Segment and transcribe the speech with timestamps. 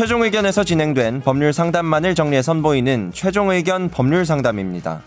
[0.00, 5.02] 최종 의견에서 진행된 법률 상담만을 정리해 선보이는 최종 의견 법률 상담입니다.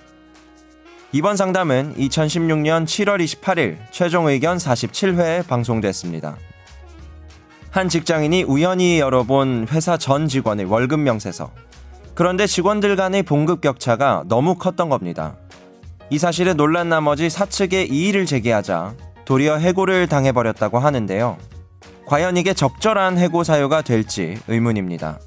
[1.12, 6.38] 이번 상담은 2016년 7월 28일 최종 의견 47회에 방송됐습니다.
[7.71, 11.50] 한 직장인이 우연히 열어본 회사 전 직원의 월급 명세서.
[12.14, 15.38] 그런데 직원들 간의 봉급 격차가 너무 컸던 겁니다.
[16.12, 18.94] 이 사실에 놀란 나머지 사측에 이의를 제기하자
[19.26, 21.40] 도리어 해고를 당해버렸다고 하는데요.
[22.05, 25.20] 과연 이게 적절한 해고 사유가 될지 의문입니다.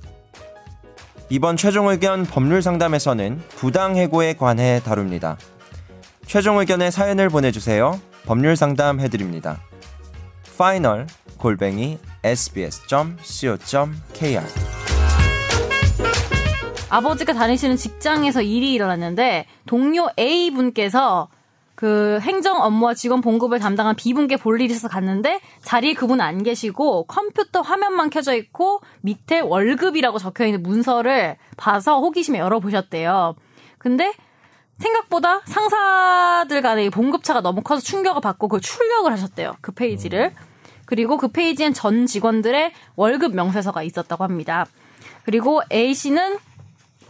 [1.28, 5.36] 이번 최종 의견 법률 상담에서는 부당 해고에 관해 다룹니다.
[6.26, 8.00] 최종 의견의 사연을 보내주세요.
[8.26, 9.60] 법률 상담 해드립니다.
[10.56, 11.06] final
[11.38, 13.16] 골뱅이 sbs.co.kr
[16.88, 21.28] 아버지가 다니시는 직장에서 일이 일어났는데 동료 A 분께서
[21.76, 27.04] 그 행정 업무와 직원 봉급을 담당한 B분께 볼 일이 있어서 갔는데 자리에 그분 안 계시고
[27.04, 33.36] 컴퓨터 화면만 켜져 있고 밑에 월급이라고 적혀 있는 문서를 봐서 호기심에 열어보셨대요.
[33.76, 34.14] 근데
[34.78, 39.56] 생각보다 상사들 간의 봉급차가 너무 커서 충격을 받고 그걸 출력을 하셨대요.
[39.60, 40.32] 그 페이지를.
[40.86, 44.66] 그리고 그 페이지엔 전 직원들의 월급 명세서가 있었다고 합니다.
[45.24, 46.38] 그리고 A 씨는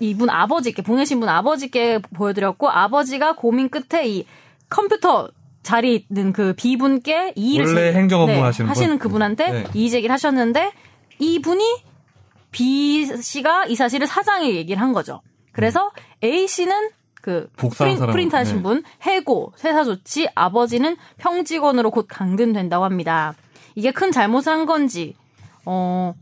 [0.01, 4.27] 이분 아버지께 보내신 분 아버지께 보여드렸고 아버지가 고민 끝에 이
[4.69, 5.28] 컴퓨터
[5.62, 8.98] 자리에 있는 그 B분께 이의를 원래 행정 업무 하시는 분?
[8.98, 9.64] 그분한테 네.
[9.75, 10.73] 이의 제기를 하셨는데
[11.19, 11.83] 이분이
[12.53, 15.23] B 씨가 이 사실을 사장에 얘기를 한 거죠.
[15.53, 15.91] 그래서
[16.23, 18.62] A 씨는 그 프린, 프린트 하신 네.
[18.62, 23.34] 분 해고 세사 조치 아버지는 평직원으로 곧 강등된다고 합니다.
[23.75, 25.17] 이게 큰 잘못을 한 건지
[25.64, 26.14] 어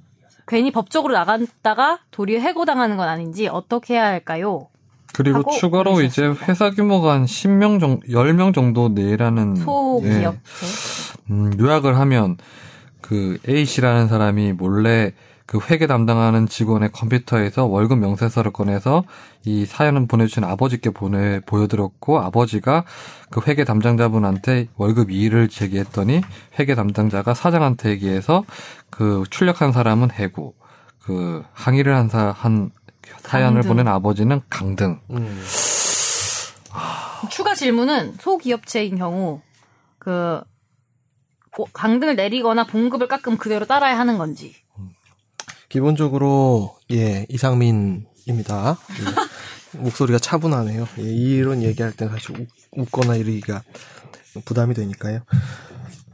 [0.46, 4.68] 괜히 법적으로 나갔다가 도리어 해고당하는 건 아닌지 어떻게 해야 할까요?
[5.14, 6.34] 그리고 추가로 이제.
[6.48, 10.34] 회사 규모가 한 10명 정도, 10명 정도 내라는 소기업체.
[11.30, 12.36] 음, 요약을 하면
[13.00, 15.12] 그 A 씨라는 사람이 몰래
[15.46, 19.04] 그 회계 담당하는 직원의 컴퓨터에서 월급 명세서를 꺼내서
[19.44, 22.84] 이 사연을 보내주신 아버지께 보내 보여드렸고 아버지가
[23.30, 26.22] 그 회계 담당자분한테 월급 이의를 제기했더니
[26.58, 28.44] 회계 담당자가 사장한테 얘기해서
[28.88, 30.54] 그 출력한 사람은 해고
[31.04, 32.70] 그 항의를 한 사 한
[33.22, 33.68] 사연을 강등.
[33.68, 35.00] 보낸 아버지는 강등.
[35.10, 35.44] 음.
[37.30, 39.40] 추가 질문은 소기업체인 경우
[39.98, 40.40] 그
[41.50, 44.54] 고- 강등을 내리거나 봉급을 깎으면 그대로 따라야 하는 건지.
[45.68, 48.78] 기본적으로 예 이상민입니다.
[49.74, 49.78] 예.
[49.78, 50.86] 목소리가 차분하네요.
[50.98, 53.62] 예, 이런 얘기할 때 사실 웃, 웃거나 이러기가
[54.44, 55.20] 부담이 되니까요.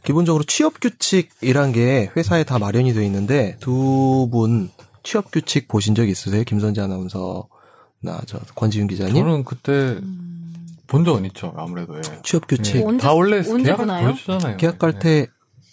[0.03, 4.71] 기본적으로 취업 규칙이란 게 회사에 다 마련이 되어 있는데 두 분
[5.03, 6.45] 취업 규칙 보신 적 있으세요?
[6.45, 9.15] 김선재 아나운서나 저 권지윤 기자님?
[9.15, 9.99] 저는 그때
[10.87, 11.53] 본 적은 있죠.
[11.57, 12.03] 아무래도 예.
[12.25, 14.05] 취업 규칙 언제- 다 원래 언제 계약 보나요?
[14.09, 14.57] 보여주잖아요.
[14.57, 14.99] 계약 갈 예.
[14.99, 15.27] 때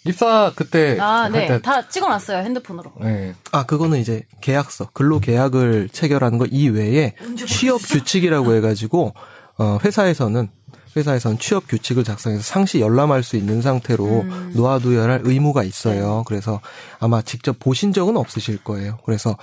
[0.06, 1.46] 입사 그때 아, 할 네.
[1.48, 2.92] 때- 다 찍어놨어요, 핸드폰으로.
[3.00, 3.34] 네.
[3.52, 7.14] 아, 그거는 이제 계약서, 근로 계약을 체결하는 거 이외에
[7.46, 9.12] 취업 규칙이라고 해가지고,
[9.58, 10.48] 어, 회사에서는,
[10.96, 14.52] 회사에서는 취업 규칙을 작성해서 상시 열람할 수 있는 상태로 음.
[14.54, 16.24] 놓아두어야 할 의무가 있어요.
[16.26, 16.60] 그래서
[16.98, 18.98] 아마 직접 보신 적은 없으실 거예요.
[19.04, 19.36] 그래서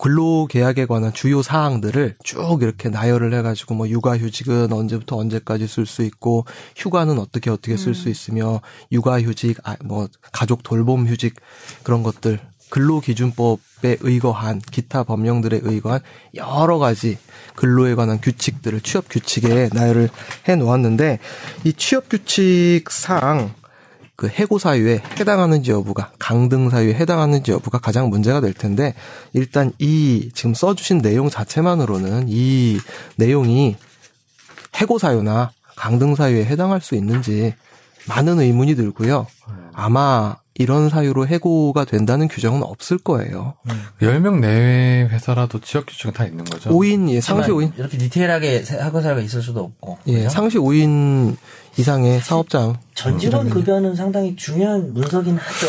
[0.00, 6.02] 근로 계약에 관한 주요 사항들을 쭉 이렇게 나열을 해가지고 뭐 육아휴직은 언제부터 언제까지 쓸 수
[6.02, 6.44] 있고
[6.76, 8.60] 휴가는 어떻게 어떻게 쓸 수 있으며
[8.92, 11.34] 육아휴직, 아, 뭐 가족 돌봄 휴직
[11.82, 12.40] 그런 것들
[12.70, 16.00] 근로기준법에 의거한 기타 법령들에 의거한
[16.34, 17.18] 여러 가지
[17.54, 20.08] 근로에 관한 규칙들을 취업 규칙에 나열을
[20.48, 21.18] 해 놓았는데
[21.64, 23.54] 이 취업 규칙상
[24.16, 28.94] 그 해고 사유에 해당하는지 여부가 강등 사유에 해당하는지 여부가 가장 문제가 될 텐데
[29.32, 32.78] 일단 이 지금 써주신 내용 자체만으로는 이
[33.16, 33.76] 내용이
[34.80, 37.54] 해고 사유나 강등 사유에 해당할 수 있는지
[38.08, 39.26] 많은 의문이 들고요.
[39.72, 43.54] 아마 이런 사유로 해고가 된다는 규정은 없을 거예요.
[44.02, 46.70] 10명 내외 회사라도 지역 규칙은 다 있는 거죠.
[46.70, 47.78] 5인, 예, 상시 5인.
[47.78, 49.98] 이렇게 디테일하게 학원사가 있을 수도 없고.
[50.08, 50.28] 예, 그죠?
[50.28, 51.36] 상시 5인
[51.78, 52.76] 이상의 사업장.
[52.94, 55.66] 전 직원 급여는 상당히 중요한 문서긴 하죠.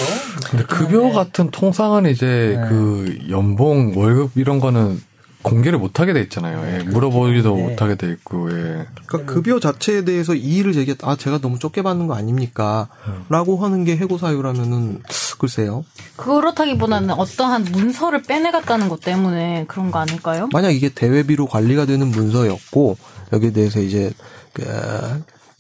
[0.50, 2.68] 근데 급여 같은 통상은 이제 네.
[2.68, 5.00] 그 연봉, 월급 이런 거는
[5.42, 6.62] 공개를 못 하게 돼 있잖아요.
[6.66, 6.84] 예.
[6.84, 7.64] 물어보기도 네.
[7.64, 8.52] 못 하게 돼 있고.
[8.52, 8.88] 예.
[9.06, 12.90] 그러니까 급여 자체에 대해서 이의를 제기했, 아, 제가 너무 적게 받는 거 아닙니까?
[13.30, 15.02] 라고 하는 게 해고 사유라면은,
[15.40, 15.86] 글쎄요.
[16.18, 20.50] 그렇다기보다는 어떠한 문서를 빼내갔다는 것 때문에 그런 거 아닐까요?
[20.52, 22.98] 만약 이게 대외비로 관리가 되는 문서였고,
[23.32, 24.12] 여기에 대해서 이제,
[24.54, 24.64] 그,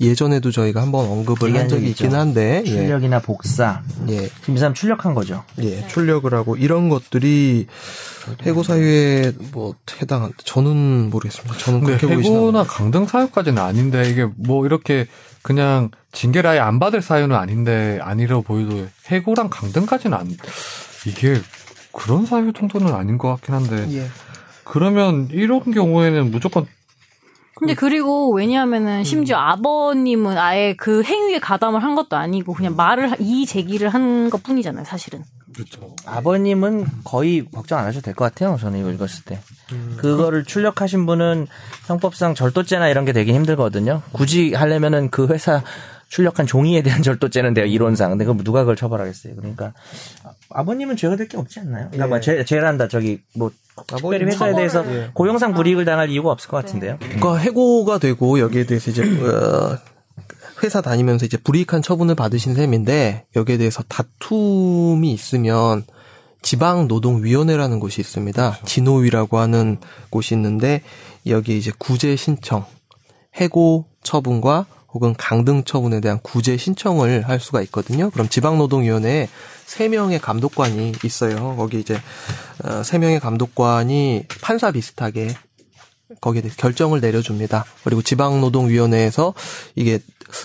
[0.01, 2.13] 예전에도 저희가 한번 언급을 한 적이 있긴.
[2.13, 3.81] 한데, 예, 출력이나 복사.
[4.07, 5.44] 예, 지금 이 사람 출력한 거죠.
[5.62, 7.68] 예, 출력을 하고, 이런 것들이
[8.44, 11.57] 해고 사유에 뭐, 해당한, 저는 모르겠습니다.
[11.57, 15.07] 저는 그렇게 보이시나 해고나 강등 사유까지는 아닌데 이게 뭐 이렇게
[15.42, 20.38] 그냥 징계를 아예 안 받을 사유는 아닌데 아니라고 보여도 해고랑 강등까지는 안
[21.06, 21.42] 이게
[21.92, 24.07] 그런 사유 정도는 아닌 것 같긴 한데 예.
[24.63, 26.68] 그러면 이런 경우에는 무조건
[27.60, 33.46] 근데 그리고 왜냐하면은 심지어 아버님은 아예 그 행위에 가담을 한 것도 아니고 그냥 말을 이
[33.46, 35.24] 제기를 한 것 뿐이잖아요, 사실은.
[35.54, 35.94] 그렇죠.
[36.06, 38.58] 아버님은 거의 걱정 안 하셔도 될 것 같아요.
[38.60, 39.40] 저는 이거 읽었을 때.
[39.98, 41.48] 그거를 출력하신 분은
[41.88, 44.02] 형법상 절도죄나 이런 게 되게 힘들거든요.
[44.12, 45.64] 굳이 하려면은 그 회사
[46.10, 48.10] 출력한 종이에 대한 절도죄는 돼요 이론상.
[48.12, 49.36] 근데 그럼 누가 그걸 처벌하겠어요.
[49.36, 49.74] 그러니까
[50.50, 51.88] 아버님은 죄가 될 게 없지 않나요?
[51.92, 53.52] 그러니까 뭐 죄, 죄란다 저기 뭐
[53.88, 55.12] 특별히 회사에 대해서 예.
[55.14, 56.98] 고용상 불이익을 당할 이유가 없을 것 같은데요.
[57.00, 59.78] 그러니까 해고가 되고 여기에 대해서 이제 어,
[60.64, 65.84] 회사 다니면서 이제 불이익한 처분을 받으신 셈인데 여기에 대해서 다툼이 있으면
[66.42, 68.60] 지방노동위원회라는 곳이 있습니다.
[68.66, 69.78] 진호위라고 하는
[70.10, 70.82] 곳이 있는데
[71.28, 72.66] 여기 이제 구제 신청,
[73.36, 78.09] 해고 처분과 혹은 강등 처분에 대한 구제 신청을 할 수가 있거든요.
[78.09, 79.30] 그럼 지방노동위원회에
[79.65, 81.56] 세 명의 감독관이 있어요.
[81.56, 82.00] 거기 이제
[82.63, 85.36] 어, 세 명의 감독관이 판사 비슷하게
[86.21, 87.65] 거기에 대해서 결정을 내려줍니다.
[87.83, 89.33] 그리고 지방노동위원회에서
[89.75, 90.00] 이게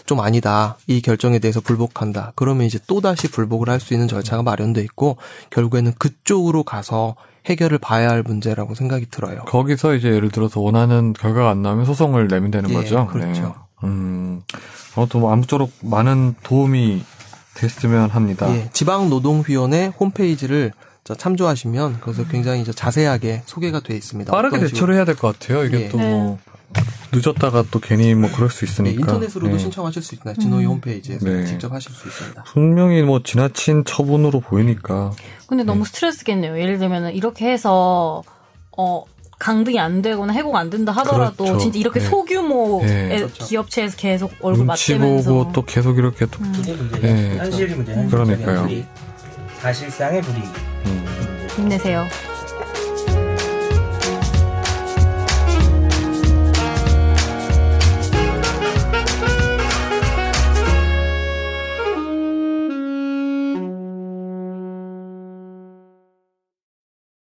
[0.07, 0.77] 좀 아니다.
[0.87, 2.33] 이 결정에 대해서 불복한다.
[2.37, 5.17] 그러면 이제 또다시 불복을 할 수 있는 절차가 마련돼 있고
[5.51, 9.43] 결국에는 그쪽으로 가서 해결을 봐야 할 문제라고 생각이 들어요.
[9.47, 13.07] 거기서 이제 예를 들어서 원하는 결과가 안 나오면 소송을 내면 되는 예, 거죠.
[13.07, 13.43] 그렇죠.
[13.43, 13.64] 네.
[13.85, 14.43] 음,
[14.97, 17.05] 아무튼 뭐 아무쪼록 많은 도움이
[17.55, 18.53] 됐으면 합니다.
[18.55, 20.73] 예, 지방노동위원회 홈페이지를
[21.05, 24.33] 저 참조하시면 거기서 굉장히 이제 자세하게 소개가 돼 있습니다.
[24.33, 25.65] 빠르게 대처를 해야 될 것 같아요.
[25.65, 25.89] 이게 예.
[25.89, 26.39] 또 뭐
[27.13, 29.01] 늦었다가 또 괜히 뭐 그럴 수 예, 있으니까.
[29.01, 29.59] 인터넷으로도 네.
[29.59, 30.35] 신청하실 수 있나요?
[30.35, 31.45] 진호위 홈페이지에서 네.
[31.47, 32.43] 직접 하실 수 있습니다.
[32.45, 35.13] 분명히 뭐 지나친 처분으로 보이니까
[35.47, 36.59] 근데 너무 스트레스겠네요.
[36.59, 38.25] 예를 들면 이렇게 해서
[38.77, 39.05] 어
[39.45, 41.59] 강등이 안 되거나 해고가 안 된다 하더라도 그렇죠.
[41.59, 42.07] 진짜 이렇게 네.
[42.07, 43.27] 소규모의 네.
[43.31, 47.01] 기업체에서 계속 얼굴 맞대면서 보고 또 계속 이렇게 또 문제죠.
[47.03, 47.37] 네.
[47.37, 47.95] 현실이 문제.
[48.11, 48.67] 그러니까요.
[49.61, 50.45] 사실상의 불이익.
[50.87, 51.47] 음.
[51.57, 52.07] 힘내세요.